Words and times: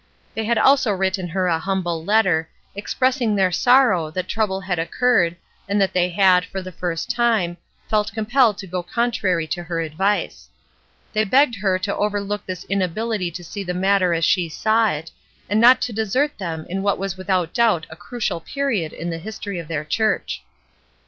They 0.33 0.45
had 0.45 0.57
also 0.57 0.91
written 0.91 1.27
her 1.27 1.45
a 1.45 1.59
humble 1.59 2.03
letter, 2.03 2.49
expressing 2.75 3.35
their 3.35 3.51
sorrow 3.51 4.09
that 4.09 4.27
trouble 4.27 4.61
had 4.61 4.79
occurred 4.79 5.35
and 5.69 5.79
that 5.79 5.93
they 5.93 6.09
had, 6.09 6.43
for 6.43 6.59
the 6.59 6.71
first 6.71 7.11
time, 7.11 7.57
felt 7.87 8.11
compelled 8.11 8.57
to 8.57 8.65
go 8.65 8.81
contrary 8.81 9.45
to 9.49 9.61
her 9.61 9.79
advice. 9.79 10.49
They 11.13 11.23
begged 11.23 11.57
her 11.57 11.77
to 11.77 11.95
overlook 11.95 12.47
this 12.47 12.63
inability 12.63 13.29
to 13.29 13.43
see 13.43 13.63
the 13.63 13.75
matter 13.75 14.11
as 14.15 14.25
she 14.25 14.49
saw 14.49 14.89
it, 14.89 15.11
and 15.47 15.61
not 15.61 15.81
to 15.81 15.93
desert 15.93 16.35
them 16.39 16.65
in 16.67 16.81
what 16.81 16.97
was 16.97 17.15
without 17.15 17.53
doubt 17.53 17.85
a 17.91 17.95
crucial 17.95 18.39
period 18.39 18.93
in 18.93 19.11
the 19.11 19.19
history 19.19 19.59
of 19.59 19.67
their 19.67 19.85
church. 19.85 20.41